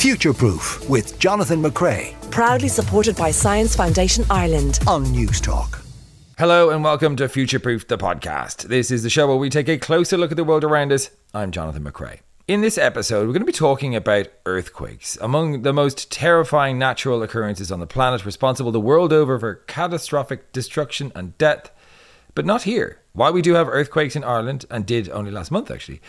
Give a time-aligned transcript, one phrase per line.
[0.00, 2.18] Future Proof with Jonathan McCrea.
[2.30, 5.84] Proudly supported by Science Foundation Ireland on Newstalk.
[6.38, 8.68] Hello and welcome to Future Proof, the podcast.
[8.68, 11.10] This is the show where we take a closer look at the world around us.
[11.34, 12.20] I'm Jonathan McCrea.
[12.48, 17.22] In this episode, we're going to be talking about earthquakes, among the most terrifying natural
[17.22, 21.70] occurrences on the planet, responsible the world over for catastrophic destruction and death.
[22.34, 23.02] But not here.
[23.12, 26.00] Why we do have earthquakes in Ireland, and did only last month actually,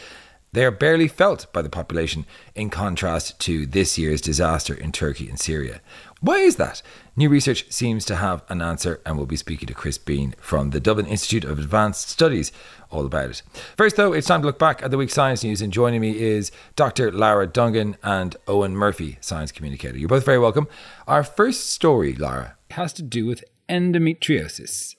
[0.53, 2.25] they are barely felt by the population
[2.55, 5.81] in contrast to this year's disaster in Turkey and Syria.
[6.19, 6.81] Why is that?
[7.15, 10.69] New research seems to have an answer, and we'll be speaking to Chris Bean from
[10.69, 12.51] the Dublin Institute of Advanced Studies
[12.89, 13.41] all about it.
[13.77, 16.19] First, though, it's time to look back at the week's science news, and joining me
[16.19, 17.11] is Dr.
[17.11, 19.97] Lara Dungan and Owen Murphy, science communicator.
[19.97, 20.67] You're both very welcome.
[21.07, 24.95] Our first story, Lara, has to do with endometriosis.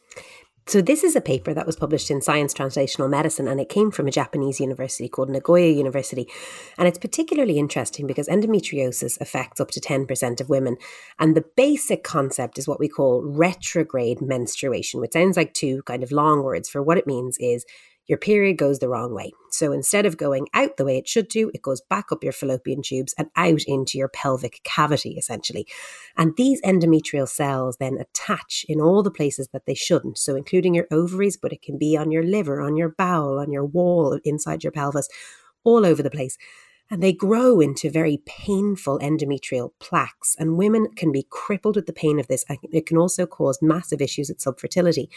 [0.67, 3.91] So, this is a paper that was published in Science Translational Medicine, and it came
[3.91, 6.29] from a Japanese university called Nagoya University.
[6.79, 10.77] And it's particularly interesting because endometriosis affects up to 10% of women.
[11.19, 16.05] And the basic concept is what we call retrograde menstruation, which sounds like two kind
[16.05, 16.69] of long words.
[16.69, 17.67] For what it means is
[18.13, 19.33] your period goes the wrong way.
[19.51, 22.35] So instead of going out the way it should do, it goes back up your
[22.35, 25.67] fallopian tubes and out into your pelvic cavity, essentially.
[26.15, 30.19] And these endometrial cells then attach in all the places that they shouldn't.
[30.19, 33.51] So including your ovaries, but it can be on your liver, on your bowel, on
[33.51, 35.09] your wall, inside your pelvis,
[35.65, 36.37] all over the place
[36.93, 40.37] and they grow into very painful endometrial plaques.
[40.39, 42.45] And women can be crippled with the pain of this.
[42.71, 45.09] It can also cause massive issues at subfertility.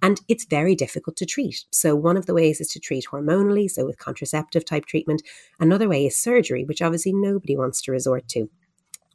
[0.00, 1.64] And it's very difficult to treat.
[1.72, 5.22] So, one of the ways is to treat hormonally, so with contraceptive type treatment.
[5.58, 8.48] Another way is surgery, which obviously nobody wants to resort to.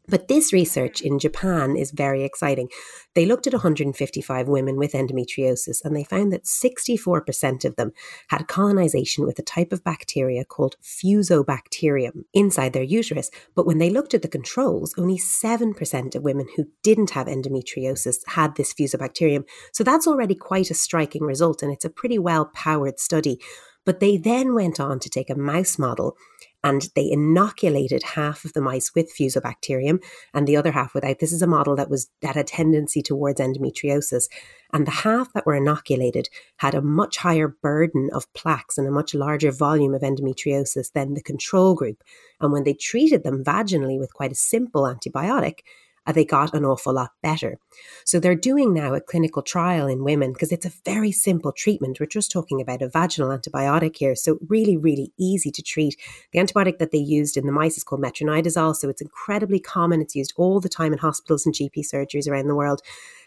[0.10, 2.70] But this research in Japan is very exciting.
[3.14, 7.92] They looked at 155 women with endometriosis and they found that 64% of them
[8.30, 13.30] had colonization with a type of bacteria called Fusobacterium inside their uterus.
[13.56, 18.18] But when they looked at the controls, only 7% of women who didn't have endometriosis
[18.28, 19.44] had this Fusobacterium.
[19.74, 23.40] So that's already quite a striking result and it's a pretty well powered study.
[23.86, 26.16] But they then went on to take a mouse model
[26.64, 30.04] and they inoculated half of the mice with fusobacterium
[30.34, 31.20] and the other half without.
[31.20, 34.28] This is a model that was that had a tendency towards endometriosis.
[34.74, 38.92] And the half that were inoculated had a much higher burden of plaques and a
[38.92, 42.04] much larger volume of endometriosis than the control group.
[42.42, 45.60] And when they treated them vaginally with quite a simple antibiotic,
[46.06, 47.58] uh, they got an awful lot better.
[48.06, 52.00] So they're doing now a clinical trial in women because it's a very simple treatment.
[52.00, 54.16] We're just talking about a vaginal antibiotic here.
[54.16, 55.96] So really, really easy to treat.
[56.32, 58.76] The antibiotic that they used in the mice is called metronidazole.
[58.76, 60.02] So it's incredibly common.
[60.02, 62.82] It's used all the time in hospitals and GP surgeries around the world.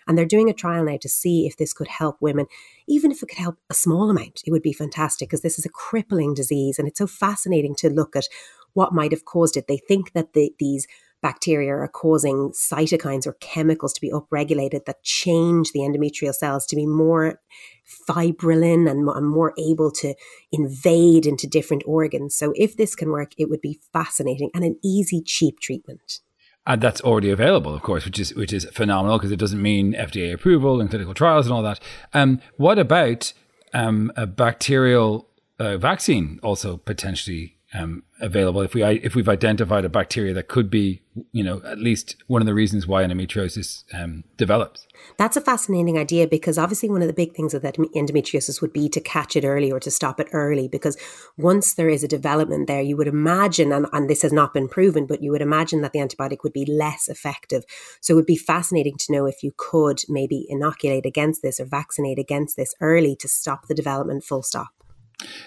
[0.07, 2.47] And they're doing a trial now to see if this could help women.
[2.89, 5.65] Even if it could help a small amount, it would be fantastic because this is
[5.65, 6.79] a crippling disease.
[6.79, 8.27] And it's so fascinating to look at
[8.73, 9.67] what might have caused it.
[9.69, 10.87] They think that the, these
[11.23, 16.77] bacteria are causing cytokines or chemicals to be upregulated that change the endometrial cells to
[16.77, 17.41] be more
[18.09, 20.15] fibrillin and, more able to
[20.51, 22.35] invade into different organs.
[22.35, 26.21] So, if this can work, it would be fascinating and an easy, cheap treatment.
[26.67, 29.95] And that's already available, of course, which is which is phenomenal because it doesn't mean
[29.95, 31.81] FDA approval and clinical trials and all that.
[32.13, 33.33] Um, what about
[33.75, 35.29] um, a bacterial
[35.59, 38.61] uh, vaccine also potentially um, available.
[38.61, 41.03] If we if we've identified a bacteria that could be
[41.33, 44.87] you know at least one of the reasons why endometriosis um, develops.
[45.17, 48.73] That's a fascinating idea because obviously one of the big things with that endometriosis would
[48.73, 50.97] be to catch it early or to stop it early because
[51.37, 54.69] once there is a development there you would imagine and, and this has not been
[54.69, 57.65] proven but you would imagine that the antibiotic would be less effective.
[58.01, 61.65] So it would be fascinating to know if you could maybe inoculate against this or
[61.65, 64.73] vaccinate against this early to stop the development full stop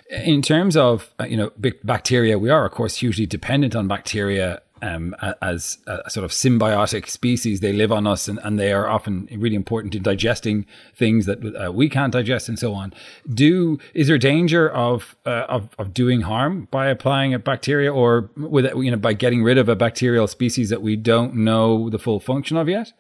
[0.10, 1.52] in terms of uh, you know
[1.84, 7.10] bacteria, we are of course hugely dependent on bacteria um, as a sort of symbiotic
[7.10, 7.60] species.
[7.60, 10.66] They live on us, and, and they are often really important in digesting
[10.96, 12.94] things that uh, we can't digest, and so on.
[13.32, 18.30] Do is there danger of, uh, of of doing harm by applying a bacteria, or
[18.36, 22.00] with you know by getting rid of a bacterial species that we don't know the
[22.00, 22.94] full function of yet?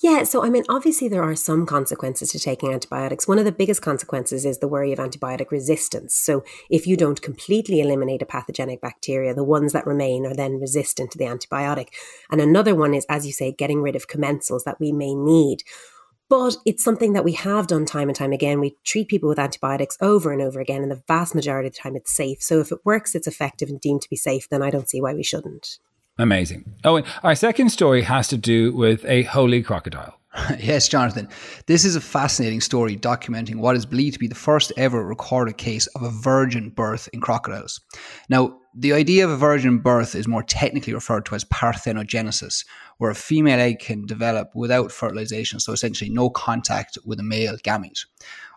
[0.00, 3.26] Yeah, so I mean, obviously, there are some consequences to taking antibiotics.
[3.26, 6.14] One of the biggest consequences is the worry of antibiotic resistance.
[6.14, 10.60] So, if you don't completely eliminate a pathogenic bacteria, the ones that remain are then
[10.60, 11.88] resistant to the antibiotic.
[12.30, 15.64] And another one is, as you say, getting rid of commensals that we may need.
[16.28, 18.60] But it's something that we have done time and time again.
[18.60, 21.80] We treat people with antibiotics over and over again, and the vast majority of the
[21.80, 22.40] time it's safe.
[22.40, 25.00] So, if it works, it's effective and deemed to be safe, then I don't see
[25.00, 25.80] why we shouldn't.
[26.18, 26.74] Amazing.
[26.84, 30.18] Oh, and our second story has to do with a holy crocodile.
[30.58, 31.28] yes, Jonathan.
[31.66, 35.58] This is a fascinating story documenting what is believed to be the first ever recorded
[35.58, 37.80] case of a virgin birth in crocodiles.
[38.28, 42.64] Now, the idea of a virgin birth is more technically referred to as parthenogenesis,
[42.98, 47.56] where a female egg can develop without fertilization, so essentially no contact with a male
[47.58, 48.04] gamete.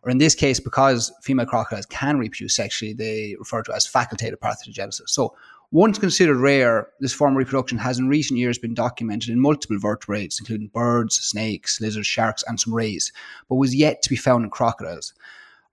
[0.03, 4.37] Or in this case, because female crocodiles can reproduce sexually, they refer to as facultative
[4.37, 5.09] parthenogenesis.
[5.09, 5.35] So
[5.71, 9.79] once considered rare, this form of reproduction has in recent years been documented in multiple
[9.79, 13.12] vertebrates, including birds, snakes, lizards, sharks, and some rays,
[13.47, 15.13] but was yet to be found in crocodiles.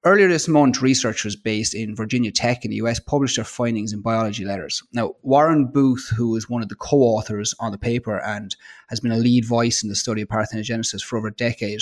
[0.05, 4.00] Earlier this month, researchers based in Virginia Tech in the US published their findings in
[4.00, 4.81] biology letters.
[4.93, 8.55] Now, Warren Booth, who is one of the co authors on the paper and
[8.91, 11.81] has been a lead voice in the study of parthenogenesis for over a decade,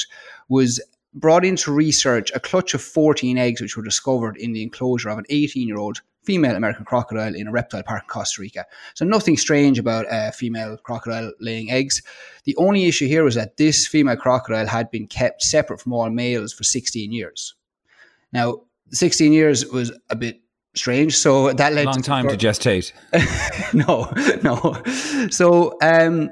[0.49, 0.81] was
[1.17, 5.19] brought into research a clutch of 14 eggs which were discovered in the enclosure of
[5.19, 8.67] an 18 year old female American crocodile in a reptile park in Costa Rica.
[8.95, 12.03] So nothing strange about a female crocodile laying eggs.
[12.45, 16.11] The only issue here was that this female crocodile had been kept separate from all
[16.11, 17.55] males for 16 years.
[18.33, 20.41] Now, 16 years was a bit
[20.75, 21.17] strange.
[21.17, 22.93] So that led a long to time to gestate.
[23.75, 24.13] no,
[24.43, 25.31] no.
[25.31, 26.31] So um,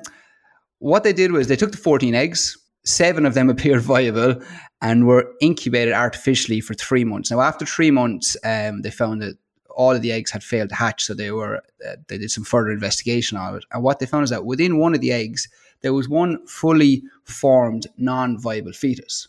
[0.78, 2.58] what they did was they took the 14 eggs.
[2.84, 4.42] Seven of them appeared viable
[4.84, 7.30] and were incubated artificially for three months.
[7.30, 9.38] Now, after three months, um, they found that
[9.74, 11.56] all of the eggs had failed to hatch, so they were
[11.88, 13.64] uh, they did some further investigation of it.
[13.72, 15.48] And what they found is that within one of the eggs,
[15.80, 19.26] there was one fully formed non-viable fetus.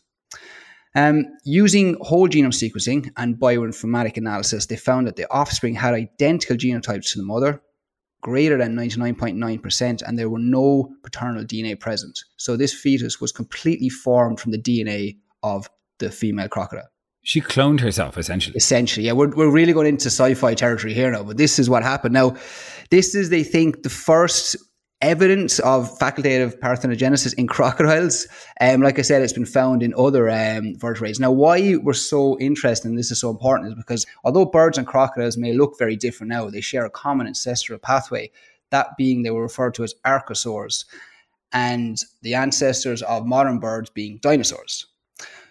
[0.94, 6.58] Um, using whole genome sequencing and bioinformatic analysis, they found that the offspring had identical
[6.58, 7.62] genotypes to the mother,
[8.22, 12.26] greater than 99.9%, and there were no paternal DNA present.
[12.36, 15.70] So this fetus was completely formed from the DNA of
[16.00, 16.90] the female crocodile.
[17.24, 18.56] She cloned herself, essentially.
[18.56, 19.14] Essentially, yeah.
[19.14, 22.14] We're, we're really going into sci fi territory here now, but this is what happened.
[22.14, 22.36] Now,
[22.92, 24.56] this is, they think, the first
[25.02, 28.28] evidence of facultative parthenogenesis in crocodiles.
[28.62, 31.20] Um, like I said, it's been found in other um, vertebrates.
[31.20, 34.88] Now, why we're so interested and this is so important is because although birds and
[34.88, 38.32] crocodiles may look very different now, they share a common ancestral pathway,
[38.72, 40.86] that being they were referred to as archosaurs,
[41.52, 44.88] and the ancestors of modern birds being dinosaurs.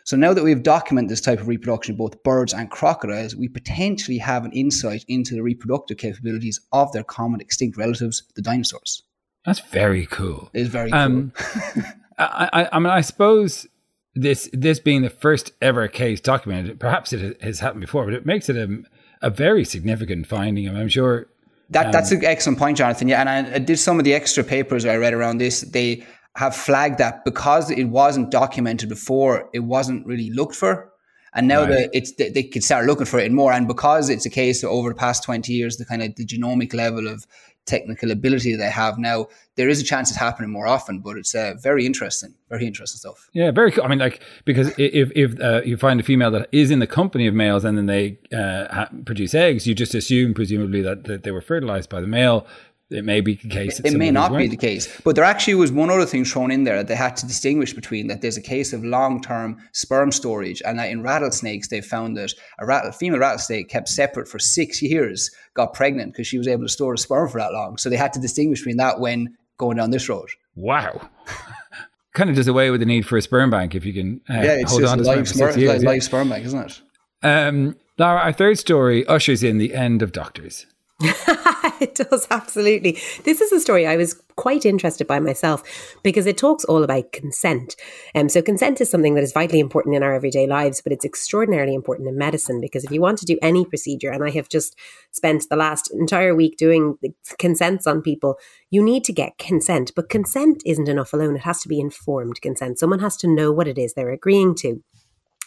[0.05, 3.49] So now that we've documented this type of reproduction in both birds and crocodiles, we
[3.49, 9.03] potentially have an insight into the reproductive capabilities of their common extinct relatives, the dinosaurs.
[9.47, 10.51] That's very cool.
[10.53, 11.01] It's very cool.
[11.01, 11.33] Um,
[12.19, 13.67] I, I, I, mean, I suppose
[14.15, 18.27] this this being the first ever case documented, perhaps it has happened before, but it
[18.27, 18.83] makes it a,
[19.23, 20.69] a very significant finding.
[20.69, 21.27] I'm sure.
[21.71, 23.09] That, um, that's an excellent point, Jonathan.
[23.09, 25.62] Yeah, and I, I did some of the extra papers I read around this.
[25.62, 26.05] They
[26.37, 30.91] have flagged that because it wasn't documented before, it wasn't really looked for.
[31.37, 31.71] And now right.
[31.71, 34.63] that it's they, they can start looking for it more, and because it's a case
[34.63, 37.27] over the past twenty years, the kind of the genomic level of
[37.67, 39.27] technical ability they have now,
[39.57, 41.01] there is a chance it's happening more often.
[41.01, 43.29] But it's uh, very interesting, very interesting stuff.
[43.33, 43.83] Yeah, very cool.
[43.83, 46.87] I mean, like because if if uh, you find a female that is in the
[46.87, 51.25] company of males and then they uh, produce eggs, you just assume presumably that, that
[51.25, 52.47] they were fertilized by the male
[52.91, 53.81] it may be the case.
[53.81, 55.01] It may not be the case.
[55.03, 57.73] But there actually was one other thing thrown in there that they had to distinguish
[57.73, 61.81] between that there's a case of long term sperm storage, and that in rattlesnakes, they
[61.81, 66.39] found that a rattle, female rattlesnake kept separate for six years got pregnant because she
[66.39, 67.79] was able to store a sperm for that long.
[67.79, 70.29] So they had to distinguish between that when going down this road.
[70.55, 71.09] Wow.
[72.15, 74.35] kind of does away with the need for a sperm bank if you can uh,
[74.35, 76.01] yeah, it's hold on to live, sperm, years, live, yeah.
[76.01, 76.81] sperm bank, isn't it?
[77.23, 80.67] Um, Lara, our third story ushers in the end of doctors.
[81.81, 82.99] it does, absolutely.
[83.25, 87.11] This is a story I was quite interested by myself because it talks all about
[87.11, 87.75] consent.
[88.14, 91.04] Um, so, consent is something that is vitally important in our everyday lives, but it's
[91.04, 94.49] extraordinarily important in medicine because if you want to do any procedure, and I have
[94.49, 94.78] just
[95.11, 96.97] spent the last entire week doing
[97.38, 98.38] consents on people,
[98.71, 99.90] you need to get consent.
[99.97, 102.78] But consent isn't enough alone, it has to be informed consent.
[102.78, 104.80] Someone has to know what it is they're agreeing to.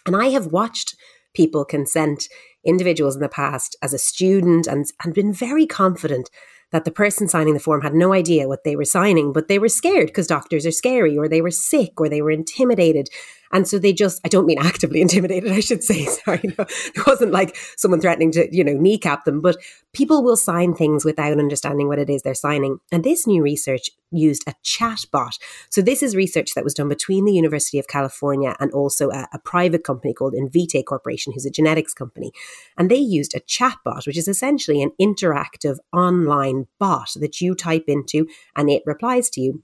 [0.06, 0.96] And I have watched
[1.34, 2.28] people consent
[2.68, 6.30] individuals in the past as a student and, and been very confident
[6.72, 9.58] that the person signing the form had no idea what they were signing, but they
[9.58, 13.08] were scared because doctors are scary, or they were sick, or they were intimidated.
[13.52, 16.42] And so they just, I don't mean actively intimidated, I should say, sorry.
[16.58, 19.58] No, it wasn't like someone threatening to, you know, kneecap them, but
[19.94, 22.80] people will sign things without understanding what it is they're signing.
[22.92, 25.38] And this new research used a chat bot.
[25.70, 29.28] So this is research that was done between the University of California and also a,
[29.34, 32.32] a private company called Invitae Corporation, who's a genetics company.
[32.78, 37.56] And they used a chat bot, which is essentially an interactive online bot that you
[37.56, 39.64] type into and it replies to you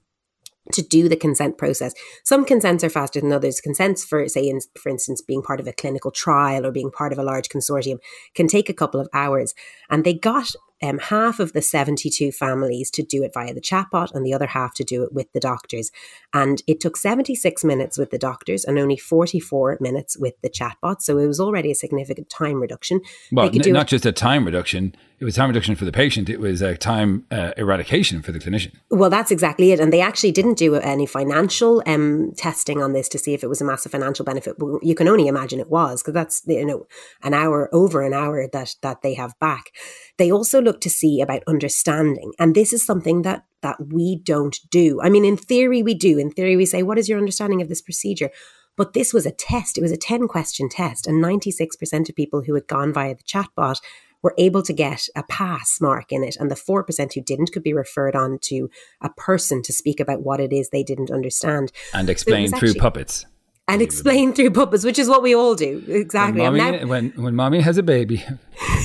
[0.72, 1.94] to do the consent process.
[2.22, 3.60] Some consents are faster than others.
[3.60, 7.12] Consents for, say, in, for instance, being part of a clinical trial or being part
[7.12, 7.98] of a large consortium
[8.34, 9.54] can take a couple of hours.
[9.90, 14.12] And they got um, half of the 72 families to do it via the chatbot
[14.14, 15.90] and the other half to do it with the doctors.
[16.32, 21.00] And it took 76 minutes with the doctors and only 44 minutes with the chatbot.
[21.00, 23.00] So it was already a significant time reduction.
[23.32, 24.94] Well, n- not just a time reduction,
[25.24, 28.38] it was time reduction for the patient, it was a time uh, eradication for the
[28.38, 28.72] clinician.
[28.90, 29.80] Well, that's exactly it.
[29.80, 33.46] And they actually didn't do any financial um, testing on this to see if it
[33.46, 34.56] was a massive financial benefit.
[34.82, 36.86] You can only imagine it was because that's you know
[37.22, 39.70] an hour over an hour that that they have back.
[40.18, 44.58] They also look to see about understanding, and this is something that that we don't
[44.70, 45.00] do.
[45.00, 46.18] I mean, in theory, we do.
[46.18, 48.28] In theory, we say, "What is your understanding of this procedure?"
[48.76, 49.78] But this was a test.
[49.78, 51.06] It was a 10 question test.
[51.06, 53.78] And 96% of people who had gone via the chatbot
[54.24, 56.36] were able to get a pass mark in it.
[56.40, 58.70] And the 4% who didn't could be referred on to
[59.02, 61.70] a person to speak about what it is they didn't understand.
[61.92, 63.26] And explain so through actually, puppets
[63.66, 65.82] and explain through puppets, which is what we all do.
[65.88, 66.42] Exactly.
[66.42, 68.24] When mommy, now, when, when mommy has a baby.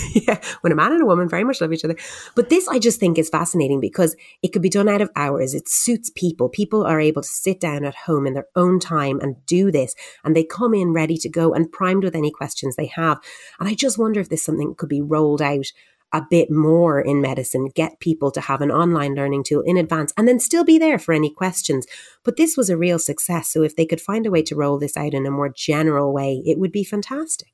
[0.14, 1.96] yeah, when a man and a woman very much love each other.
[2.36, 5.54] But this I just think is fascinating because it could be done out of hours.
[5.54, 6.50] It suits people.
[6.50, 9.96] People are able to sit down at home in their own time and do this.
[10.24, 13.20] And they come in ready to go and primed with any questions they have.
[13.60, 15.68] And I just wonder if this something could be rolled out
[16.12, 20.14] a bit more in medicine, get people to have an online learning tool in advance
[20.18, 21.86] and then still be there for any questions.
[22.24, 23.50] But this was a real success.
[23.50, 26.14] So if they could find a way to roll this out in a more general
[26.14, 27.50] way, it would be fantastic.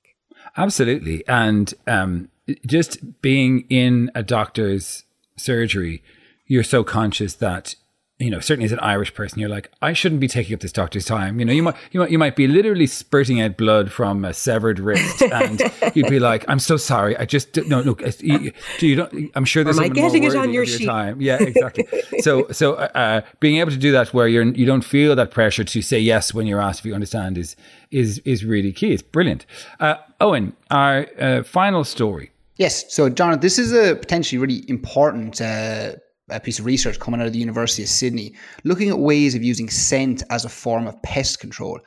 [0.57, 1.27] Absolutely.
[1.27, 2.29] And um,
[2.65, 5.03] just being in a doctor's
[5.37, 6.03] surgery,
[6.45, 7.75] you're so conscious that
[8.17, 10.71] you know, certainly as an Irish person, you're like, I shouldn't be taking up this
[10.71, 11.37] doctor's time.
[11.37, 14.33] You know, you might, you might, you might be literally spurting out blood from a
[14.33, 15.61] severed wrist, and
[15.93, 17.17] you'd be like, "I'm so sorry.
[17.17, 19.31] I just no, look, you, you don't.
[19.35, 21.19] I'm sure there's Am I getting it on your, your time.
[21.19, 21.85] Yeah, exactly.
[22.19, 25.31] so, so uh, uh, being able to do that where you're, you don't feel that
[25.31, 27.57] pressure to say yes when you're asked if you understand is
[27.91, 28.93] is is really key.
[28.93, 29.45] It's brilliant.
[29.81, 32.31] Uh, Owen, our uh, final story.
[32.55, 32.93] Yes.
[32.93, 35.95] So, John, this is a potentially really important uh,
[36.29, 39.43] a piece of research coming out of the University of Sydney looking at ways of
[39.43, 41.79] using scent as a form of pest control.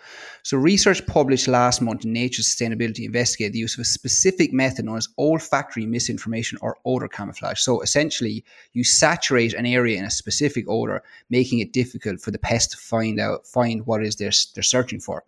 [0.45, 4.85] So, research published last month in Nature Sustainability investigated the use of a specific method
[4.85, 7.61] known as olfactory misinformation or odor camouflage.
[7.61, 12.39] So, essentially, you saturate an area in a specific odor, making it difficult for the
[12.39, 15.25] pest to find out find what it is they're, they're searching for.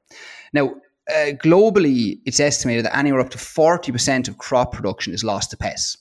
[0.53, 0.75] Now,
[1.11, 5.57] uh, globally, it's estimated that anywhere up to 40% of crop production is lost to
[5.57, 5.99] pests.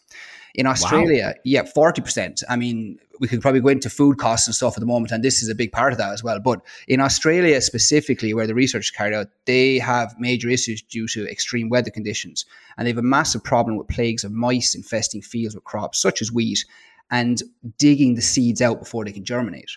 [0.55, 1.41] In Australia, wow.
[1.43, 2.43] yeah, 40%.
[2.49, 5.23] I mean, we could probably go into food costs and stuff at the moment, and
[5.23, 6.39] this is a big part of that as well.
[6.39, 11.07] But in Australia specifically, where the research is carried out, they have major issues due
[11.09, 12.45] to extreme weather conditions.
[12.77, 16.21] And they have a massive problem with plagues of mice infesting fields with crops, such
[16.21, 16.65] as wheat,
[17.11, 17.41] and
[17.77, 19.71] digging the seeds out before they can germinate.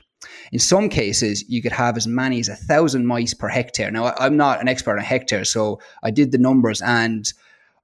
[0.52, 3.90] In some cases, you could have as many as a thousand mice per hectare.
[3.90, 7.32] Now, I'm not an expert on hectare, so I did the numbers and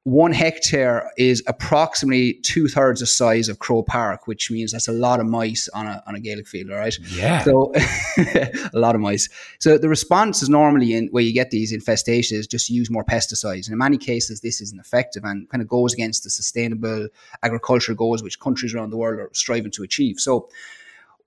[0.04, 4.92] one hectare is approximately two thirds the size of Croke Park, which means that's a
[4.92, 6.96] lot of mice on a, on a Gaelic field, all right?
[7.10, 7.42] Yeah.
[7.44, 7.72] So
[8.16, 9.28] a lot of mice.
[9.58, 13.66] So the response is normally in where you get these infestations, just use more pesticides.
[13.66, 17.08] And in many cases, this isn't effective and kind of goes against the sustainable
[17.42, 20.18] agriculture goals which countries around the world are striving to achieve.
[20.20, 20.48] So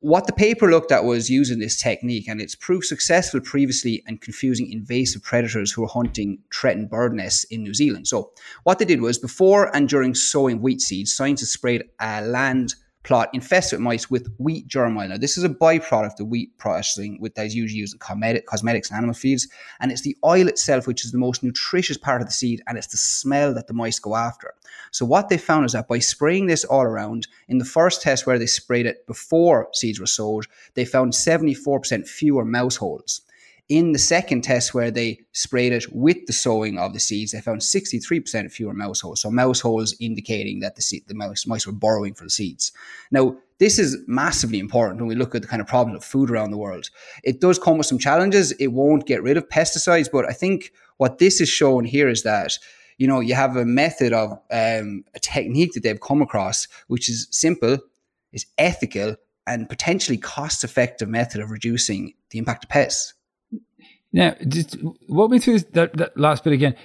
[0.02, 4.18] what the paper looked at was using this technique, and it's proved successful previously in
[4.18, 8.08] confusing invasive predators who are hunting threatened bird nests in New Zealand.
[8.08, 8.32] So,
[8.64, 13.30] what they did was before and during sowing wheat seeds, scientists sprayed a land plot
[13.34, 15.08] infested with mice with wheat germ oil.
[15.08, 18.90] Now, this is a byproduct of wheat processing, which is usually used in cosmetic, cosmetics
[18.90, 19.48] and animal feeds.
[19.80, 22.78] And it's the oil itself which is the most nutritious part of the seed, and
[22.78, 24.54] it's the smell that the mice go after.
[24.92, 28.28] So, what they found is that by spraying this all around, in the first test
[28.28, 33.22] where they sprayed it before seeds were sowed, they found 74% fewer mouse holes.
[33.70, 37.40] In the second test, where they sprayed it with the sowing of the seeds, they
[37.40, 39.22] found 63% fewer mouse holes.
[39.22, 42.74] So, mouse holes indicating that the, seed, the mouse, mice were burrowing for the seeds.
[43.12, 46.30] Now, this is massively important when we look at the kind of problem of food
[46.30, 46.90] around the world.
[47.24, 48.52] It does come with some challenges.
[48.54, 52.24] It won't get rid of pesticides, but I think what this is showing here is
[52.24, 52.58] that
[52.98, 57.10] you know you have a method of um, a technique that they've come across, which
[57.10, 57.78] is simple,
[58.32, 59.16] is ethical,
[59.48, 63.14] and potentially cost effective method of reducing the impact of pests.
[64.14, 66.76] Now, just walk me through that, that last bit again.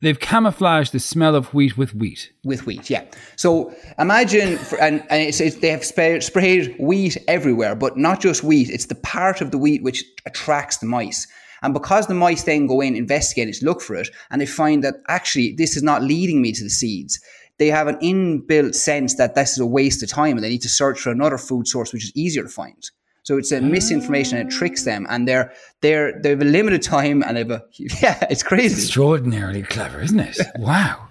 [0.00, 2.32] They've camouflaged the smell of wheat with wheat.
[2.42, 3.04] With wheat, yeah.
[3.36, 8.20] So imagine, for, and, and it's, it's, they have sprayed, sprayed wheat everywhere, but not
[8.20, 8.70] just wheat.
[8.70, 11.26] It's the part of the wheat which attracts the mice.
[11.62, 14.82] And because the mice then go in, investigate it, look for it, and they find
[14.84, 17.20] that actually this is not leading me to the seeds,
[17.60, 20.62] they have an inbuilt sense that this is a waste of time and they need
[20.62, 22.90] to search for another food source which is easier to find.
[23.22, 25.52] So it's a misinformation and it tricks them and they're
[25.82, 27.62] they're they have a limited time and they have a
[28.02, 28.82] yeah, it's crazy.
[28.82, 30.38] Extraordinarily clever, isn't it?
[30.56, 31.08] wow.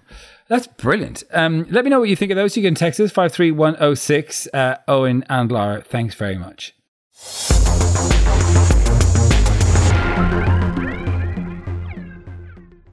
[0.48, 1.24] That's brilliant.
[1.32, 2.58] Um, let me know what you think of those.
[2.58, 4.48] You can text us 53106.
[4.52, 6.74] Uh, Owen and Laura, thanks very much.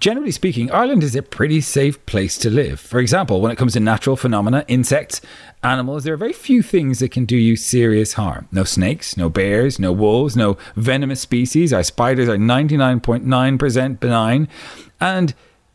[0.06, 2.78] Generally speaking, Ireland is a pretty safe place to live.
[2.78, 5.20] For example, when it comes to natural phenomena, insects,
[5.64, 8.46] animals, there are very few things that can do you serious harm.
[8.52, 11.72] No snakes, no bears, no wolves, no venomous species.
[11.72, 14.46] Our spiders are 99.9% benign.
[15.00, 15.34] And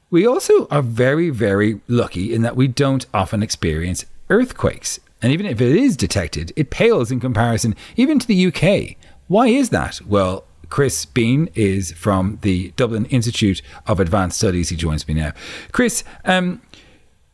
[0.10, 5.02] we also are very, very lucky in that we don't often experience earthquakes.
[5.22, 8.96] And even if it is detected, it pales in comparison even to the UK.
[9.28, 10.00] Why is that?
[10.08, 14.70] Well, Chris Bean is from the Dublin Institute of Advanced Studies.
[14.70, 15.34] He joins me now.
[15.74, 16.62] Chris, um,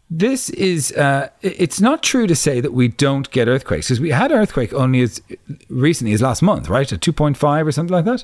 [0.10, 4.10] this is uh, it's not true to say that we don't get earthquakes because we
[4.10, 5.22] had earthquake only as
[5.70, 6.92] recently as last month right?
[6.92, 8.24] At 2.5 or something like that?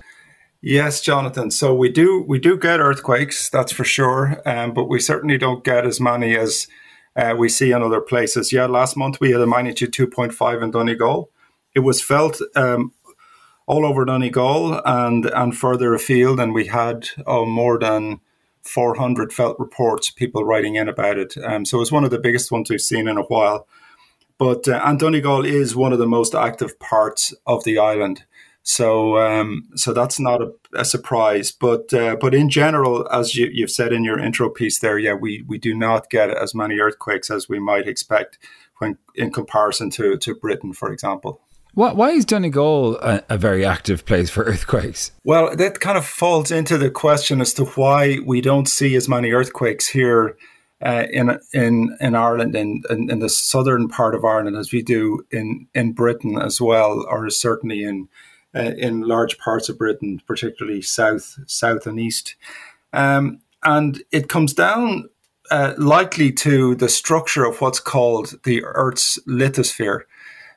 [0.62, 1.51] Yes jonathan.
[1.51, 5.63] So we do we do get earthquakes that's for sure um, but we certainly don't
[5.63, 6.67] get as many as
[7.17, 8.53] uh, we see in other places.
[8.53, 11.29] Yeah last month we had a magnitude 2.5 in donegal.
[11.75, 12.93] It was felt um,
[13.65, 18.20] all over Donegal and and further afield, and we had oh, more than
[18.63, 21.36] 400 felt reports, people writing in about it.
[21.43, 23.67] Um, so it was one of the biggest ones we've seen in a while.
[24.38, 28.24] But uh, and Donegal is one of the most active parts of the island,
[28.63, 31.51] so um, so that's not a, a surprise.
[31.51, 35.13] But uh, but in general, as you, you've said in your intro piece there, yeah,
[35.13, 38.39] we we do not get as many earthquakes as we might expect
[38.79, 41.39] when in comparison to to Britain, for example.
[41.75, 45.12] Why, why is Donegal a, a, very active place for earthquakes?
[45.24, 49.10] Well, that kind of falls into the question as to why we don't see as
[49.10, 50.38] many earthquakes here
[50.86, 54.72] uh, in in in Ireland and in, in, in, the southern part of Ireland as
[54.72, 58.10] we do in in Britain as well, or certainly in
[58.53, 62.36] uh, in large parts of Britain, particularly south south and east.
[62.92, 65.10] Um, and it comes down
[65.50, 70.01] uh, likely to the structure of what's called the Earth's lithosphere.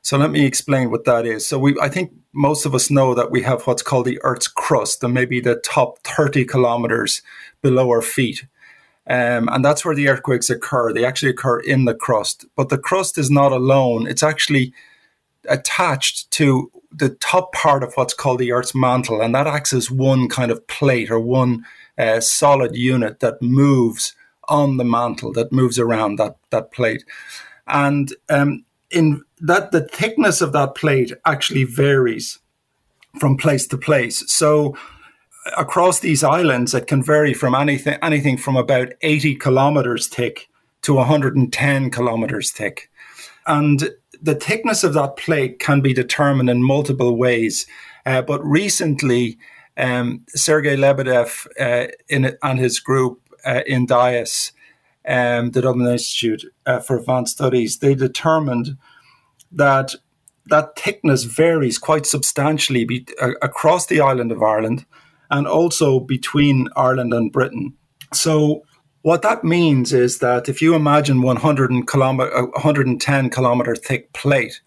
[0.07, 1.45] So let me explain what that is.
[1.45, 4.47] So we, I think most of us know that we have what's called the Earth's
[4.47, 7.23] crust, and maybe the top 30 kilometers
[7.61, 8.47] below our feet.
[9.09, 10.93] Um, and that's where the earthquakes occur.
[10.93, 12.45] They actually occur in the crust.
[12.55, 14.73] But the crust is not alone, it's actually
[15.49, 19.21] attached to the top part of what's called the Earth's mantle.
[19.21, 21.67] And that acts as one kind of plate or one
[21.99, 24.15] uh, solid unit that moves
[24.47, 27.03] on the mantle, that moves around that, that plate.
[27.67, 32.39] And um, in that the thickness of that plate actually varies
[33.19, 34.31] from place to place.
[34.31, 34.77] So
[35.57, 40.49] across these islands, it can vary from anything anything from about 80 kilometers thick
[40.83, 42.91] to 110 kilometers thick.
[43.47, 47.67] And the thickness of that plate can be determined in multiple ways.
[48.05, 49.39] Uh, but recently,
[49.77, 54.53] um, Sergei Lebedev uh, in, and his group uh, in DIAS,
[55.07, 58.77] um, the Dublin Institute uh, for Advanced Studies, they determined
[59.53, 59.95] that
[60.47, 64.87] that thickness varies quite substantially be, uh, across the island of Ireland
[65.31, 67.75] and also between Ireland and Britain.
[68.13, 68.65] So,
[69.03, 74.61] what that means is that if you imagine 100 kilometer, 110 kilometer thick plate,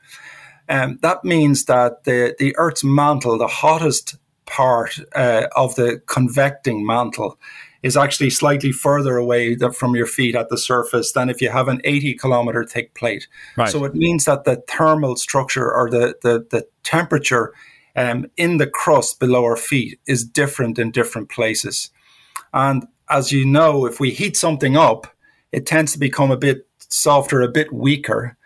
[0.70, 6.86] um, that means that the, the Earth's mantle, the hottest part uh, of the convecting
[6.86, 7.38] mantle,
[7.82, 11.68] is actually slightly further away from your feet at the surface than if you have
[11.68, 13.28] an 80 kilometer thick plate.
[13.56, 13.70] Right.
[13.70, 17.54] So it means that the thermal structure or the, the, the temperature
[17.96, 21.90] um, in the crust below our feet is different in different places.
[22.54, 25.08] And as you know, if we heat something up,
[25.52, 28.38] it tends to become a bit softer, a bit weaker.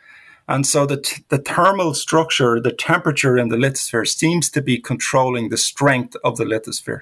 [0.48, 4.78] And so the, t- the thermal structure, the temperature in the lithosphere seems to be
[4.78, 7.02] controlling the strength of the lithosphere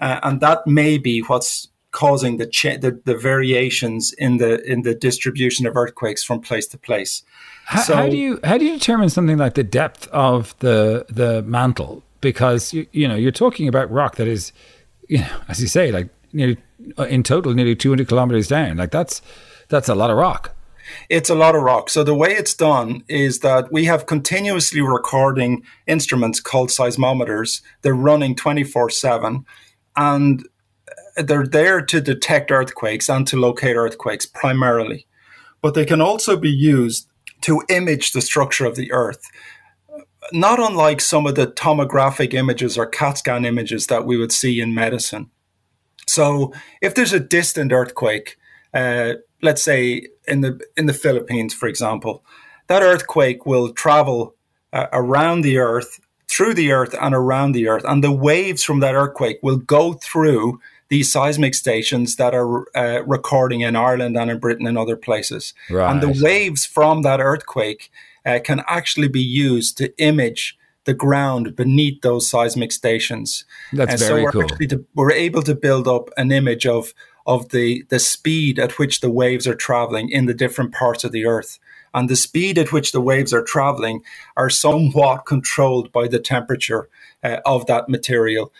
[0.00, 4.82] uh, and that may be what's causing the, cha- the, the variations in the in
[4.82, 7.22] the distribution of earthquakes from place to place.
[7.66, 11.06] How, so, how do you how do you determine something like the depth of the
[11.08, 12.02] the mantle?
[12.20, 14.52] Because you you know you're talking about rock that is,
[15.08, 16.58] you know, as you say, like nearly
[17.08, 18.76] in total nearly 200 kilometers down.
[18.76, 19.22] Like that's
[19.68, 20.54] that's a lot of rock.
[21.08, 21.88] It's a lot of rock.
[21.88, 27.62] So the way it's done is that we have continuously recording instruments called seismometers.
[27.80, 29.46] They're running 24 7
[29.96, 30.46] and
[31.16, 35.06] they're there to detect earthquakes and to locate earthquakes primarily.
[35.62, 37.08] But they can also be used
[37.42, 39.30] to image the structure of the earth.
[40.32, 44.60] Not unlike some of the tomographic images or CAT scan images that we would see
[44.60, 45.30] in medicine.
[46.06, 48.36] So, if there's a distant earthquake,
[48.72, 52.24] uh, let's say in the in the Philippines, for example,
[52.66, 54.34] that earthquake will travel
[54.72, 56.00] uh, around the Earth
[56.34, 57.84] through the earth and around the earth.
[57.86, 63.02] And the waves from that earthquake will go through these seismic stations that are uh,
[63.04, 65.54] recording in Ireland and in Britain and other places.
[65.70, 65.90] Right.
[65.90, 67.90] And the waves from that earthquake
[68.26, 73.44] uh, can actually be used to image the ground beneath those seismic stations.
[73.72, 74.42] That's And very so we're cool.
[74.42, 76.92] actually to- we're able to build up an image of
[77.26, 81.12] of the the speed at which the waves are traveling in the different parts of
[81.12, 81.58] the earth.
[81.94, 84.02] And the speed at which the waves are traveling
[84.36, 86.88] are somewhat controlled by the temperature
[87.22, 88.52] uh, of that material.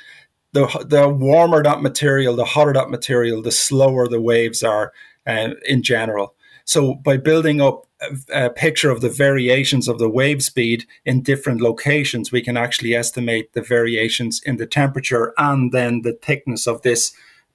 [0.52, 4.92] The, the warmer that material, the hotter that material, the slower the waves are
[5.26, 6.34] uh, in general.
[6.64, 11.22] So by building up a, a picture of the variations of the wave speed in
[11.22, 16.66] different locations, we can actually estimate the variations in the temperature and then the thickness
[16.66, 17.12] of this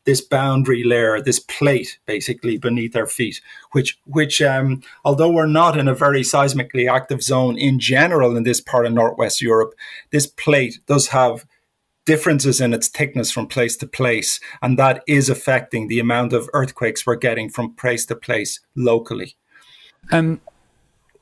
[0.09, 3.41] this boundary layer, this plate basically beneath our feet,
[3.73, 8.41] which which um, although we're not in a very seismically active zone in general in
[8.41, 9.75] this part of northwest Europe,
[10.09, 11.45] this plate does have
[12.05, 16.49] differences in its thickness from place to place, and that is affecting the amount of
[16.53, 19.35] earthquakes we're getting from place to place locally.
[20.11, 20.41] Um,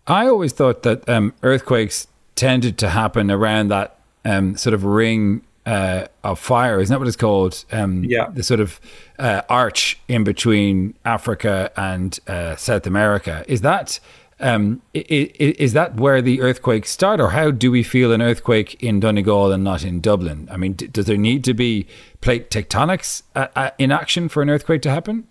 [0.08, 5.41] I always thought that um, earthquakes tended to happen around that um, sort of ring
[5.68, 6.80] uh, of fire.
[6.82, 7.64] Isn't that what it's called?
[7.72, 8.30] Um, Yeah.
[8.34, 8.80] The sort of
[9.20, 13.44] uh, arch in between Africa and uh, South America.
[13.48, 14.00] Is that
[14.40, 18.22] um, i- i- is that where the earthquakes start, or how do we feel an
[18.22, 20.48] earthquake in Donegal and not in Dublin?
[20.52, 21.88] I mean, d- does there need to be
[22.22, 25.24] plate tectonics uh, uh, in action for an earthquake to happen?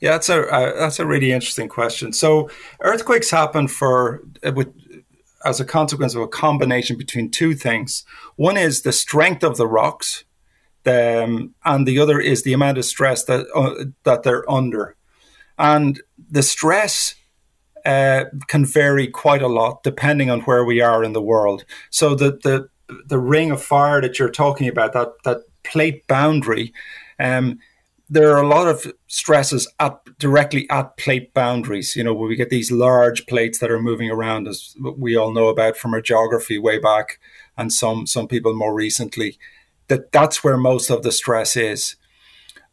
[0.00, 2.12] Yeah, that's a uh, that's a really interesting question.
[2.12, 2.48] So
[2.80, 4.20] earthquakes happen for
[4.54, 4.68] with
[5.44, 8.04] as a consequence of a combination between two things.
[8.36, 10.24] One is the strength of the rocks,
[10.86, 14.96] um, and the other is the amount of stress that uh, that they're under.
[15.58, 16.00] And
[16.30, 17.14] the stress
[17.84, 21.64] uh, can vary quite a lot depending on where we are in the world.
[21.90, 22.68] So the the
[23.06, 26.72] the ring of fire that you're talking about, that that plate boundary,
[27.18, 27.58] um,
[28.12, 31.94] there are a lot of stresses at directly at plate boundaries.
[31.94, 35.32] You know, where we get these large plates that are moving around, as we all
[35.32, 37.20] know about from our geography way back,
[37.56, 39.38] and some some people more recently.
[39.86, 41.96] That that's where most of the stress is.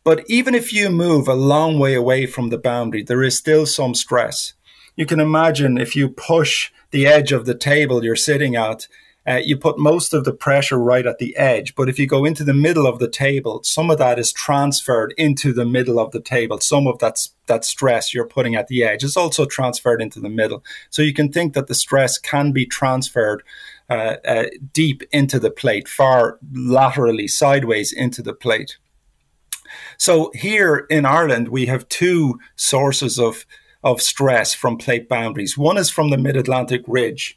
[0.03, 3.65] But even if you move a long way away from the boundary, there is still
[3.65, 4.53] some stress.
[4.95, 8.87] You can imagine if you push the edge of the table you're sitting at,
[9.27, 11.75] uh, you put most of the pressure right at the edge.
[11.75, 15.13] But if you go into the middle of the table, some of that is transferred
[15.17, 16.59] into the middle of the table.
[16.59, 20.29] Some of that's that stress you're putting at the edge is also transferred into the
[20.29, 20.63] middle.
[20.89, 23.43] So you can think that the stress can be transferred
[23.89, 28.77] uh, uh, deep into the plate, far laterally, sideways into the plate.
[29.97, 33.45] So here in Ireland, we have two sources of,
[33.83, 35.57] of stress from plate boundaries.
[35.57, 37.36] One is from the Mid Atlantic Ridge.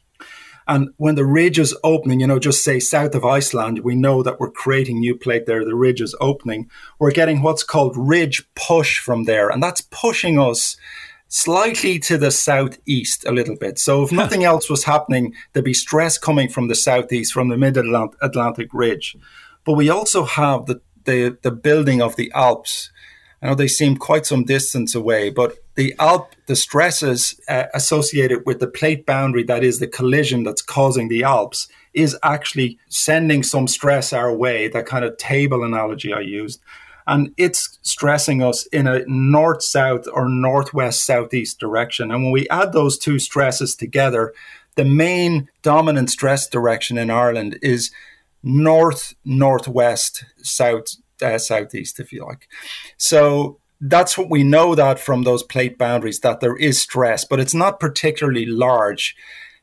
[0.71, 4.23] And when the ridge is opening, you know, just say south of Iceland, we know
[4.23, 5.65] that we're creating new plate there.
[5.65, 6.69] The ridge is opening.
[6.97, 9.49] We're getting what's called ridge push from there.
[9.49, 10.77] And that's pushing us
[11.27, 13.79] slightly to the southeast a little bit.
[13.79, 17.57] So if nothing else was happening, there'd be stress coming from the southeast, from the
[17.57, 19.17] mid Atlantic ridge.
[19.65, 22.93] But we also have the, the, the building of the Alps.
[23.41, 28.45] I know they seem quite some distance away, but the Alp, the stresses uh, associated
[28.45, 33.43] with the plate boundary, that is the collision that's causing the Alps, is actually sending
[33.43, 34.67] some stress our way.
[34.67, 36.61] That kind of table analogy I used.
[37.07, 42.11] And it's stressing us in a north south or northwest southeast direction.
[42.11, 44.33] And when we add those two stresses together,
[44.75, 47.91] the main dominant stress direction in Ireland is
[48.43, 52.47] north northwest south uh, southeast, if you like.
[52.97, 57.39] So that's what we know that from those plate boundaries that there is stress, but
[57.39, 59.15] it's not particularly large.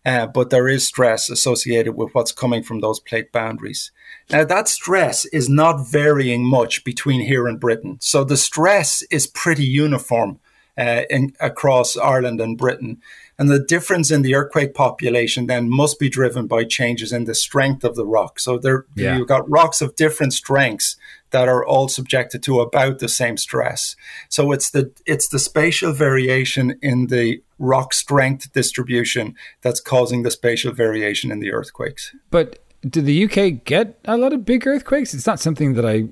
[0.07, 3.90] Uh, but there is stress associated with what's coming from those plate boundaries.
[4.31, 7.98] Now, that stress is not varying much between here and Britain.
[8.00, 10.38] So the stress is pretty uniform
[10.78, 13.02] uh, in, across Ireland and Britain.
[13.38, 17.35] And the difference in the earthquake population then must be driven by changes in the
[17.35, 18.38] strength of the rock.
[18.40, 19.18] So there, Yeah.
[19.18, 20.96] you've got rocks of different strengths
[21.31, 23.97] that are all subjected to about the same stress.
[24.29, 30.31] So it's the it's the spatial variation in the rock strength distribution that's causing the
[30.31, 32.14] spatial variation in the earthquakes.
[32.31, 35.14] But did the UK get a lot of big earthquakes?
[35.14, 36.09] It's not something that I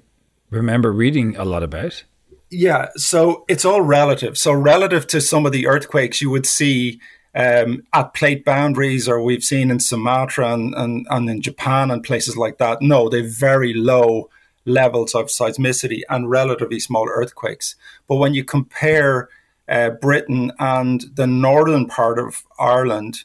[0.51, 2.05] remember reading a lot about.
[2.51, 4.39] Yeah, so it's all relative.
[4.39, 7.01] So relative to some of the earthquakes you would see
[7.35, 12.03] um, at plate boundaries, or we've seen in Sumatra and, and, and in Japan and
[12.03, 12.81] places like that.
[12.81, 14.31] No, they're very low
[14.67, 17.75] levels of seismicity and relatively small earthquakes.
[18.07, 19.29] But when you compare
[19.69, 23.25] uh, Britain and the northern part of Ireland,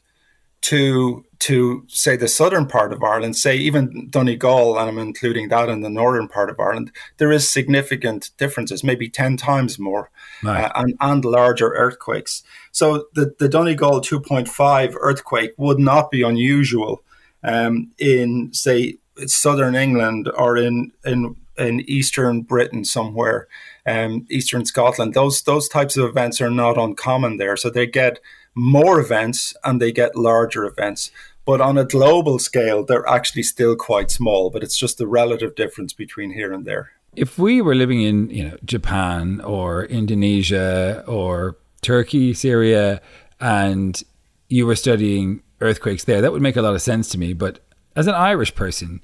[0.61, 5.69] to to say the southern part of Ireland, say even Donegal, and I'm including that
[5.69, 10.11] in the northern part of Ireland, there is significant differences, maybe ten times more,
[10.43, 10.65] right.
[10.65, 12.43] uh, and and larger earthquakes.
[12.71, 17.03] So the the Donegal 2.5 earthquake would not be unusual
[17.43, 23.47] um, in say southern England or in in in eastern Britain somewhere,
[23.85, 25.13] um, eastern Scotland.
[25.13, 27.57] Those those types of events are not uncommon there.
[27.57, 28.19] So they get
[28.55, 31.11] more events and they get larger events.
[31.45, 35.55] But on a global scale, they're actually still quite small, but it's just the relative
[35.55, 36.91] difference between here and there.
[37.15, 43.01] If we were living in, you know, Japan or Indonesia or Turkey, Syria,
[43.39, 44.01] and
[44.49, 47.33] you were studying earthquakes there, that would make a lot of sense to me.
[47.33, 47.59] But
[47.95, 49.01] as an Irish person,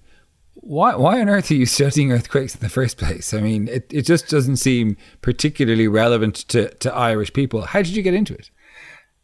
[0.54, 3.34] why why on earth are you studying earthquakes in the first place?
[3.34, 7.62] I mean, it, it just doesn't seem particularly relevant to, to Irish people.
[7.62, 8.50] How did you get into it?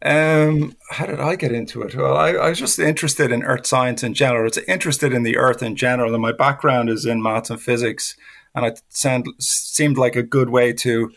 [0.04, 1.94] Um, how did I get into it?
[1.94, 4.46] Well, I, I, was just interested in earth science in general.
[4.46, 8.14] It's interested in the earth in general, and my background is in maths and physics,
[8.54, 11.10] and it sound, seemed like a good way to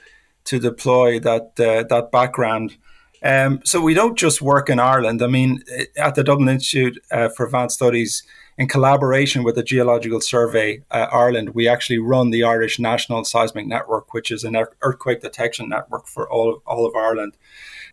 [0.45, 2.77] to deploy that uh, that background.
[3.23, 5.21] Um, so we don't just work in Ireland.
[5.21, 5.63] I mean,
[5.97, 8.23] at the Dublin Institute uh, for Advanced Studies,
[8.59, 13.67] in collaboration with the Geological Survey uh, Ireland, we actually run the Irish National Seismic
[13.67, 17.37] Network, which is an earthquake detection network for all of all of Ireland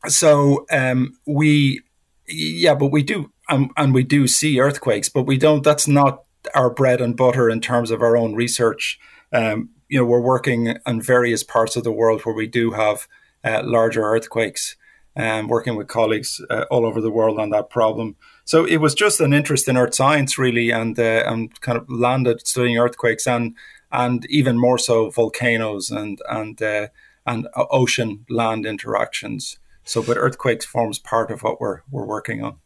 [0.08, 1.82] so um, we,
[2.28, 5.62] yeah, but we do, um, and we do see earthquakes, but we don't.
[5.62, 8.98] That's not our bread and butter in terms of our own research.
[9.32, 13.06] Um, you know, we're working in various parts of the world where we do have
[13.44, 14.76] uh, larger earthquakes,
[15.16, 18.16] and working with colleagues uh, all over the world on that problem.
[18.44, 21.88] So it was just an interest in earth science, really, and uh, and kind of
[21.88, 23.54] landed studying earthquakes and
[23.92, 26.88] and even more so volcanoes and and uh,
[27.26, 29.58] and ocean land interactions.
[29.84, 32.56] So, but earthquakes forms part of what we're we're working on.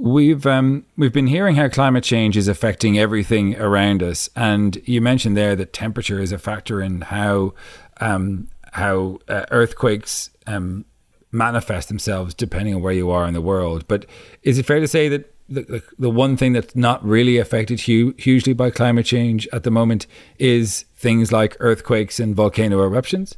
[0.00, 5.00] We've um, we've been hearing how climate change is affecting everything around us, and you
[5.00, 7.54] mentioned there that temperature is a factor in how
[8.00, 10.84] um, how uh, earthquakes um,
[11.32, 13.88] manifest themselves depending on where you are in the world.
[13.88, 14.06] But
[14.42, 18.14] is it fair to say that the, the, one thing that's not really affected hu-
[18.16, 20.06] hugely by climate change at the moment
[20.38, 23.36] is things like earthquakes and volcano eruptions?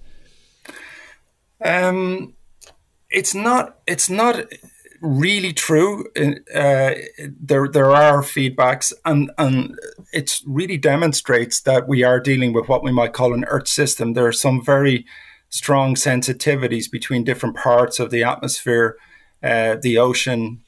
[1.65, 2.35] Um,
[3.11, 4.45] it's not it's not
[5.01, 6.07] really true.
[6.55, 6.95] Uh,
[7.41, 9.79] there there are feedbacks, and and
[10.13, 14.13] it really demonstrates that we are dealing with what we might call an Earth system.
[14.13, 15.07] There are some very
[15.55, 18.97] strong sensitivities between different parts of the atmosphere,
[19.41, 20.61] uh, the ocean,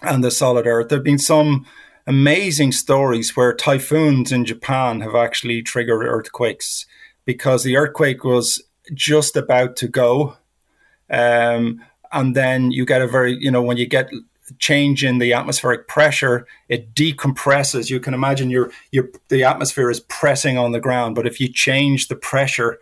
[0.00, 0.88] and the solid Earth.
[0.88, 1.66] There have been some
[2.06, 6.86] amazing stories where typhoons in Japan have actually triggered earthquakes
[7.26, 8.62] because the earthquake was
[8.94, 10.38] just about to go
[11.10, 14.08] um, and then you get a very, you know, when you get
[14.58, 17.90] change in the atmospheric pressure, it decompresses.
[17.90, 21.52] You can imagine your your the atmosphere is pressing on the ground, but if you
[21.52, 22.78] change the pressure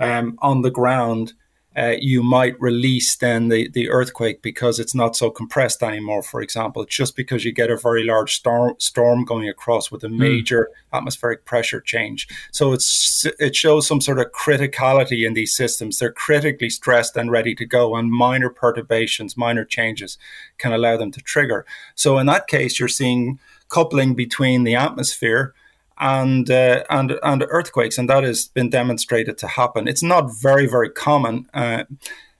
[0.00, 1.34] um, on the ground,
[1.76, 6.40] uh, you might release then the, the earthquake because it's not so compressed anymore, for
[6.40, 10.18] example, just because you get a very large storm, storm going across with a hmm.
[10.18, 10.96] major mm.
[10.96, 12.28] atmospheric pressure change.
[12.52, 15.98] So it's it shows some sort of criticality in these systems.
[15.98, 20.16] They're critically stressed and ready to go, and minor perturbations, minor changes
[20.58, 21.66] can allow them to trigger.
[21.96, 25.54] So in that case, you're seeing coupling between the atmosphere
[25.98, 29.88] and uh, and and earthquakes, and that has been demonstrated to happen.
[29.88, 31.48] It's not very very common.
[31.54, 31.84] Uh,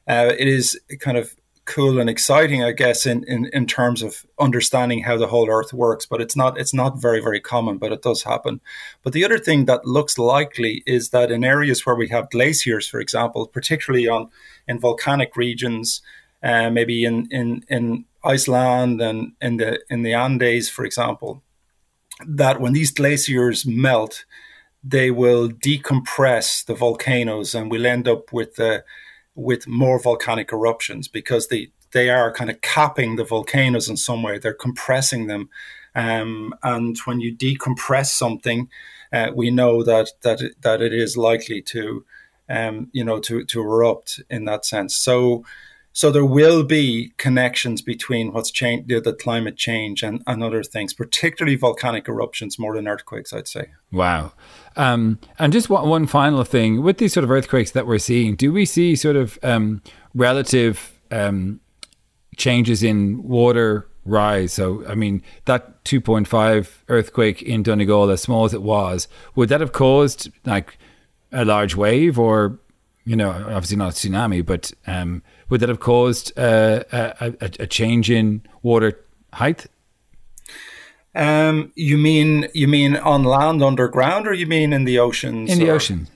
[0.06, 1.34] uh, it is kind of
[1.66, 5.72] cool and exciting, I guess, in, in in terms of understanding how the whole Earth
[5.72, 6.04] works.
[6.06, 8.60] But it's not it's not very very common, but it does happen.
[9.02, 12.86] But the other thing that looks likely is that in areas where we have glaciers,
[12.86, 14.30] for example, particularly on
[14.66, 16.02] in volcanic regions,
[16.42, 21.42] uh, maybe in in in Iceland and in the in the Andes, for example
[22.26, 24.24] that when these glaciers melt,
[24.82, 28.80] they will decompress the volcanoes, and we'll end up with uh,
[29.34, 34.22] with more volcanic eruptions because they they are kind of capping the volcanoes in some
[34.22, 34.38] way.
[34.38, 35.48] They're compressing them,
[35.94, 38.68] um, and when you decompress something,
[39.12, 42.04] uh, we know that that that it is likely to,
[42.48, 44.94] um, you know, to to erupt in that sense.
[44.94, 45.44] So
[45.94, 50.92] so there will be connections between what's changed, the, climate change and, and other things,
[50.92, 53.70] particularly volcanic eruptions more than earthquakes, I'd say.
[53.92, 54.32] Wow.
[54.74, 58.34] Um, and just one, one, final thing with these sort of earthquakes that we're seeing,
[58.34, 59.82] do we see sort of um,
[60.14, 61.60] relative um,
[62.36, 64.52] changes in water rise?
[64.52, 69.60] So, I mean, that 2.5 earthquake in Donegal, as small as it was, would that
[69.60, 70.76] have caused like
[71.30, 72.58] a large wave or,
[73.04, 77.50] you know, obviously not a tsunami, but um, would that have caused uh, a, a,
[77.60, 78.98] a, change in water
[79.32, 79.66] height?
[81.14, 85.50] Um, you mean you mean on land underground, or you mean in the oceans?
[85.50, 86.08] In the or- ocean.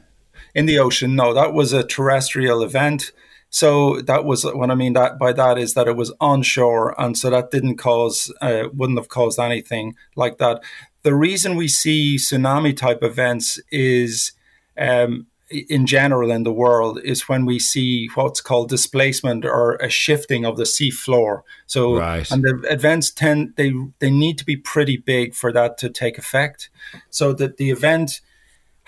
[0.54, 1.14] in the ocean.
[1.14, 3.12] No, that was a terrestrial event.
[3.50, 7.16] So that was what I mean that by that is that it was onshore, and
[7.16, 10.62] so that didn't cause, uh, wouldn't have caused anything like that.
[11.02, 14.32] The reason we see tsunami type events is,
[14.76, 19.88] um, in general in the world, is when we see what's called displacement or a
[19.88, 21.44] shifting of the sea floor.
[21.66, 22.30] So, Right.
[22.30, 26.18] and the events tend they they need to be pretty big for that to take
[26.18, 26.68] effect.
[27.10, 28.20] So that the event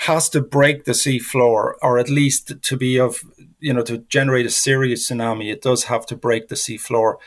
[0.06, 3.20] has to break the sea floor, or at least to be of,
[3.58, 7.18] you know, to generate a serious tsunami, it does have to break the sea floor.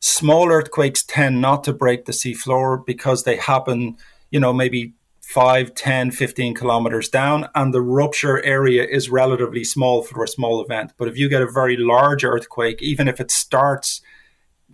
[0.00, 3.96] Small earthquakes tend not to break the sea floor because they happen,
[4.30, 4.94] you know, maybe
[5.32, 10.62] 5, 10, 15 kilometers down, and the rupture area is relatively small for a small
[10.62, 10.92] event.
[10.98, 14.02] But if you get a very large earthquake, even if it starts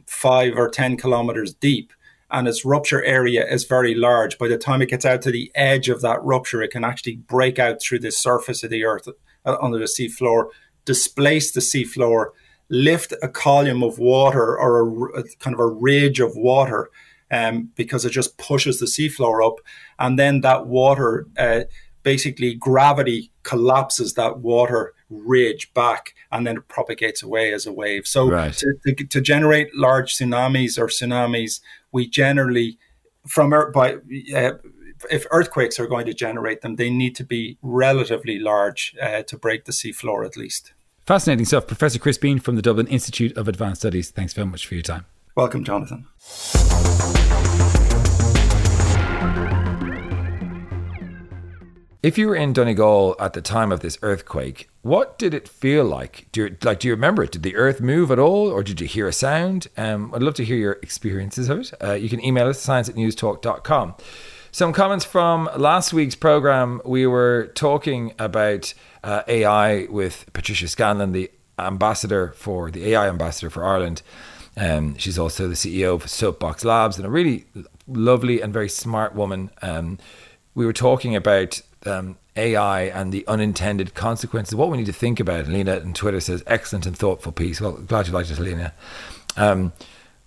[0.04, 1.92] five or 10 kilometers deep,
[2.30, 4.36] and its rupture area is very large.
[4.36, 7.16] By the time it gets out to the edge of that rupture, it can actually
[7.16, 9.08] break out through the surface of the earth
[9.44, 10.48] uh, under the seafloor,
[10.84, 12.30] displace the seafloor,
[12.68, 16.90] lift a column of water or a kind of a ridge of water
[17.30, 19.60] um, because it just pushes the seafloor up.
[19.98, 21.60] And then that water, uh,
[22.02, 28.06] basically, gravity collapses that water ridge back and then it propagates away as a wave.
[28.06, 28.52] So Right.
[28.52, 31.60] to, to, to generate large tsunamis or tsunamis,
[31.92, 32.78] we generally,
[33.26, 33.94] from ear- by
[34.34, 34.52] uh,
[35.10, 39.38] if earthquakes are going to generate them, they need to be relatively large uh, to
[39.38, 40.72] break the seafloor at least.
[41.06, 41.66] Fascinating stuff.
[41.66, 44.10] Professor Chris Bean from the Dublin Institute of Advanced Studies.
[44.10, 45.06] Thanks very much for your time.
[45.38, 46.04] Welcome, Jonathan.
[52.02, 55.84] If you were in Donegal at the time of this earthquake, what did it feel
[55.84, 56.26] like?
[56.32, 57.30] Do you, like, do you remember it?
[57.30, 59.68] Did the earth move at all, or did you hear a sound?
[59.76, 61.72] Um, I'd love to hear your experiences of it.
[61.80, 63.94] Uh, you can email us science at newstalk.com.
[64.50, 66.80] Some comments from last week's program.
[66.84, 68.74] We were talking about
[69.04, 74.02] uh, AI with Patricia Scanlon, the ambassador for the AI ambassador for Ireland.
[74.58, 77.44] Um, she's also the CEO of Soapbox Labs and a really
[77.86, 79.50] lovely and very smart woman.
[79.62, 79.98] Um,
[80.54, 85.20] we were talking about um, AI and the unintended consequences, what we need to think
[85.20, 85.46] about.
[85.46, 87.60] Lena on Twitter says, excellent and thoughtful piece.
[87.60, 88.72] Well, glad you liked it, Lena.
[89.36, 89.72] Um,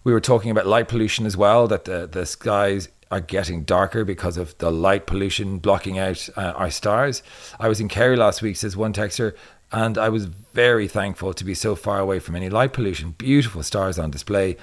[0.06, 4.06] we were talking about light pollution as well, that the, the skies are getting darker
[4.06, 7.22] because of the light pollution blocking out uh, our stars.
[7.60, 9.36] I was in Kerry last week, says one texter,
[9.72, 13.12] and I was very thankful to be so far away from any light pollution.
[13.12, 14.58] Beautiful stars on display.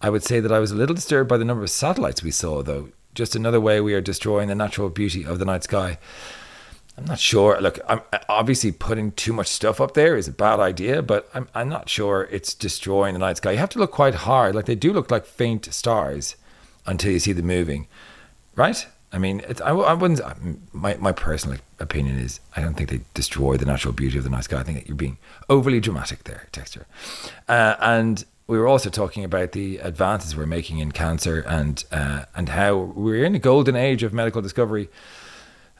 [0.00, 2.30] I would say that I was a little disturbed by the number of satellites we
[2.30, 2.88] saw, though.
[3.14, 5.98] Just another way we are destroying the natural beauty of the night sky.
[6.96, 7.60] I'm not sure.
[7.60, 11.48] Look, I'm obviously putting too much stuff up there is a bad idea, but I'm
[11.54, 13.52] I'm not sure it's destroying the night sky.
[13.52, 14.56] You have to look quite hard.
[14.56, 16.34] Like they do look like faint stars
[16.86, 17.86] until you see them moving,
[18.56, 18.84] right?
[19.10, 20.20] I mean, I, I wouldn't.
[20.74, 24.30] My my personal opinion is I don't think they destroy the natural beauty of the
[24.30, 24.60] night sky.
[24.60, 25.18] I think that you're being
[25.48, 26.86] overly dramatic there, Texture.
[27.48, 32.24] Uh, and we were also talking about the advances we're making in cancer and uh,
[32.34, 34.88] and how we're in a golden age of medical discovery.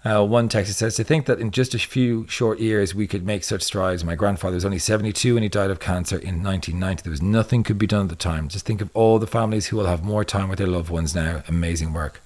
[0.05, 3.27] Uh, one texter says to think that in just a few short years we could
[3.27, 4.05] make such strides.
[4.05, 7.03] My grandfather was only 72 and he died of cancer in 1990.
[7.03, 8.47] There was nothing could be done at the time.
[8.49, 11.17] Just think of all the families who will have more time with their loved ones
[11.17, 11.43] now.
[11.49, 12.23] Amazing work.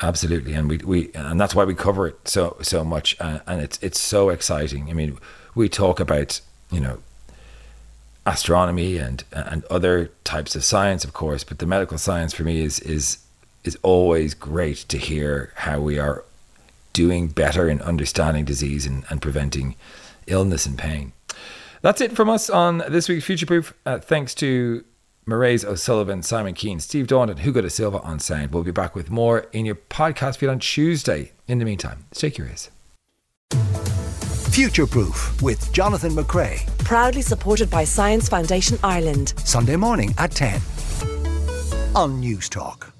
[0.00, 3.60] Absolutely, and we, we and that's why we cover it so so much, uh, and
[3.60, 4.90] it's it's so exciting.
[4.90, 5.18] I mean,
[5.54, 6.98] we talk about you know
[8.24, 12.60] astronomy and and other types of science, of course, but the medical science for me
[12.60, 13.18] is is
[13.64, 16.24] is always great to hear how we are
[16.92, 19.74] doing better in understanding disease and, and preventing
[20.26, 21.12] illness and pain.
[21.82, 23.74] That's it from us on this week's Future Proof.
[23.86, 24.84] Uh, thanks to
[25.28, 28.52] Maireys O'Sullivan, Simon Keane, Steve Dawn, and Hugo da Silva on sound.
[28.52, 31.32] We'll be back with more in your podcast feed on Tuesday.
[31.46, 32.70] In the meantime, stay curious.
[34.50, 36.66] Future Proof with Jonathan McCrea.
[36.78, 39.34] Proudly supported by Science Foundation Ireland.
[39.44, 40.60] Sunday morning at 10
[41.94, 42.97] on News Talk.